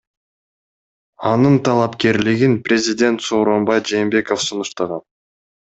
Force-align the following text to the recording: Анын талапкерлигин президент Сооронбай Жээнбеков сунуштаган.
Анын 1.31 1.55
талапкерлигин 1.67 2.55
президент 2.67 3.25
Сооронбай 3.27 3.79
Жээнбеков 3.89 4.39
сунуштаган. 4.47 5.01